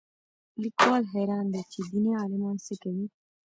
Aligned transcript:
لیکوال 0.63 1.03
حیران 1.13 1.45
دی 1.53 1.61
چې 1.71 1.79
دیني 1.89 2.11
عالمان 2.21 2.55
څه 2.65 2.73
کوي 2.81 3.05